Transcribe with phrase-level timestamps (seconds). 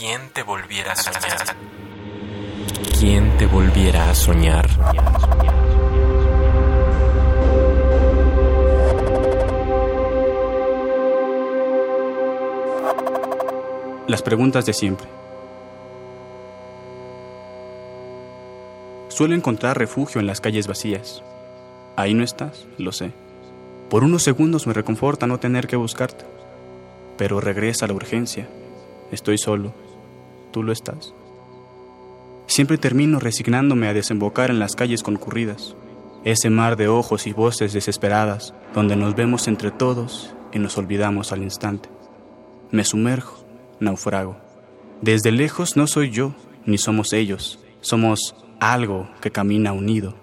[0.00, 1.56] ¿Quién te volviera a soñar?
[2.98, 4.66] ¿Quién te volviera a soñar?
[14.06, 15.06] Las preguntas de siempre.
[19.08, 21.22] Suelo encontrar refugio en las calles vacías.
[21.96, 23.12] Ahí no estás, lo sé.
[23.90, 26.24] Por unos segundos me reconforta no tener que buscarte.
[27.18, 28.48] Pero regresa la urgencia.
[29.12, 29.74] Estoy solo.
[30.50, 31.14] ¿Tú lo estás?
[32.46, 35.76] Siempre termino resignándome a desembocar en las calles concurridas.
[36.24, 41.32] Ese mar de ojos y voces desesperadas, donde nos vemos entre todos y nos olvidamos
[41.32, 41.88] al instante.
[42.72, 43.44] Me sumerjo,
[43.78, 44.36] naufrago.
[45.00, 46.34] Desde lejos no soy yo,
[46.66, 47.60] ni somos ellos.
[47.80, 50.14] Somos algo que camina unido.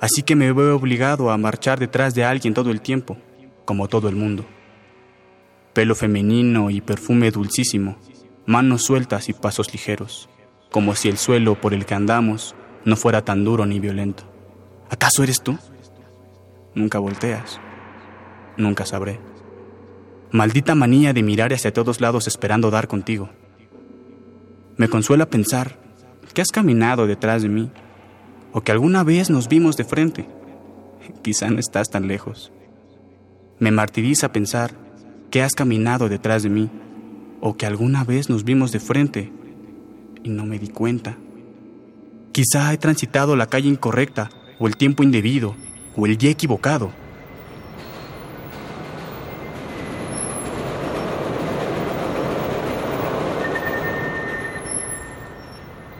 [0.00, 3.18] Así que me veo obligado a marchar detrás de alguien todo el tiempo,
[3.64, 4.44] como todo el mundo.
[5.74, 7.98] Pelo femenino y perfume dulcísimo,
[8.48, 10.30] manos sueltas y pasos ligeros,
[10.70, 12.54] como si el suelo por el que andamos
[12.86, 14.24] no fuera tan duro ni violento.
[14.88, 15.58] ¿Acaso eres tú?
[16.74, 17.60] Nunca volteas.
[18.56, 19.20] Nunca sabré.
[20.30, 23.28] Maldita manía de mirar hacia todos lados esperando dar contigo.
[24.78, 25.78] Me consuela pensar
[26.32, 27.70] que has caminado detrás de mí
[28.52, 30.26] o que alguna vez nos vimos de frente.
[31.22, 32.50] Quizá no estás tan lejos.
[33.58, 34.72] Me martiriza pensar
[35.30, 36.70] que has caminado detrás de mí
[37.40, 39.32] o que alguna vez nos vimos de frente
[40.22, 41.16] y no me di cuenta.
[42.32, 45.54] Quizá he transitado la calle incorrecta o el tiempo indebido
[45.96, 46.92] o el día equivocado.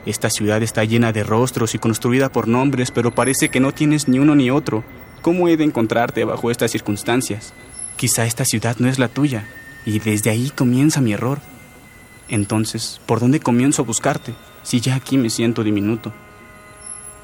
[0.07, 4.09] Esta ciudad está llena de rostros y construida por nombres, pero parece que no tienes
[4.09, 4.83] ni uno ni otro.
[5.21, 7.53] ¿Cómo he de encontrarte bajo estas circunstancias?
[7.97, 9.47] Quizá esta ciudad no es la tuya,
[9.85, 11.41] y desde ahí comienza mi error.
[12.29, 16.13] Entonces, ¿por dónde comienzo a buscarte si ya aquí me siento diminuto?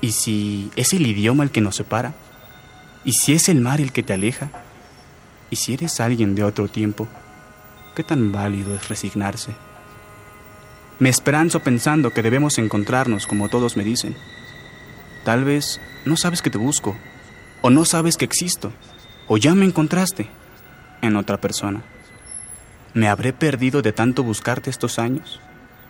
[0.00, 2.14] ¿Y si es el idioma el que nos separa?
[3.04, 4.50] ¿Y si es el mar el que te aleja?
[5.50, 7.06] ¿Y si eres alguien de otro tiempo?
[7.94, 9.54] ¿Qué tan válido es resignarse?
[10.98, 14.16] Me esperanzo pensando que debemos encontrarnos como todos me dicen.
[15.24, 16.96] Tal vez no sabes que te busco,
[17.62, 18.72] o no sabes que existo,
[19.26, 20.28] o ya me encontraste
[21.02, 21.82] en otra persona.
[22.94, 25.40] ¿Me habré perdido de tanto buscarte estos años?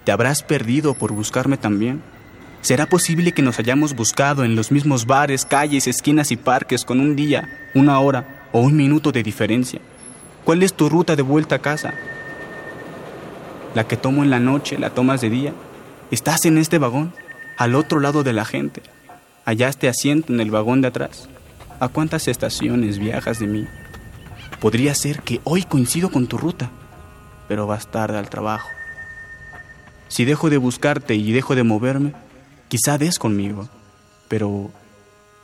[0.04, 2.02] ¿Te habrás perdido por buscarme también?
[2.62, 7.00] ¿Será posible que nos hayamos buscado en los mismos bares, calles, esquinas y parques con
[7.00, 9.80] un día, una hora o un minuto de diferencia?
[10.44, 11.94] ¿Cuál es tu ruta de vuelta a casa?
[13.74, 15.52] la que tomo en la noche, la tomas de día.
[16.10, 17.12] Estás en este vagón,
[17.58, 18.82] al otro lado de la gente.
[19.44, 21.28] Hallaste asiento en el vagón de atrás.
[21.80, 23.66] ¿A cuántas estaciones viajas de mí?
[24.60, 26.70] Podría ser que hoy coincido con tu ruta,
[27.48, 28.68] pero vas tarde al trabajo.
[30.08, 32.12] Si dejo de buscarte y dejo de moverme,
[32.68, 33.68] quizá des conmigo,
[34.28, 34.70] pero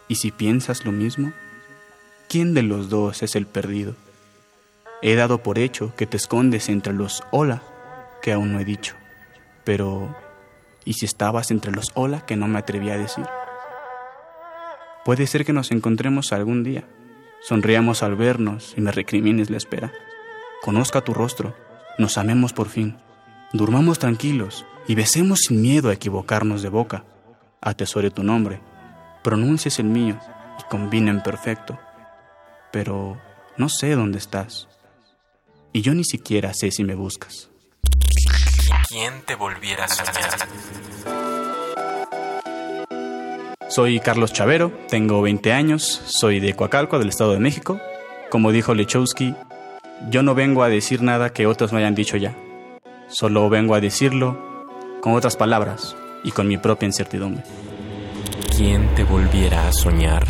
[0.08, 1.32] ¿y si piensas lo mismo?
[2.28, 3.94] ¿Quién de los dos es el perdido?
[5.02, 7.62] He dado por hecho que te escondes entre los hola
[8.22, 8.94] que aún no he dicho.
[9.64, 10.14] Pero,
[10.84, 13.26] ¿y si estabas entre los hola que no me atreví a decir?
[15.04, 16.84] Puede ser que nos encontremos algún día,
[17.42, 19.92] sonriamos al vernos y me recrimines la espera.
[20.62, 21.54] Conozca tu rostro,
[22.00, 22.96] nos amemos por fin,
[23.52, 27.04] durmamos tranquilos y besemos sin miedo a equivocarnos de boca.
[27.60, 28.60] Atesore tu nombre,
[29.22, 30.18] pronuncies el mío
[30.58, 31.78] y combinen perfecto.
[32.72, 33.20] Pero
[33.58, 34.66] no sé dónde estás.
[35.72, 37.50] Y yo ni siquiera sé si me buscas.
[38.88, 40.48] ¿Quién te volviera a soñar?
[43.68, 47.78] Soy Carlos Chavero, tengo 20 años, soy de Coacalco, del Estado de México.
[48.30, 49.34] Como dijo Lechowski,
[50.08, 52.34] yo no vengo a decir nada que otros me hayan dicho ya.
[53.08, 54.38] Solo vengo a decirlo
[55.00, 57.42] con otras palabras y con mi propia incertidumbre.
[58.56, 60.26] ¿Quién te volviera a soñar?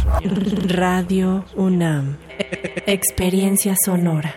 [0.66, 2.16] Radio UNAM.
[2.86, 4.34] Experiencia sonora.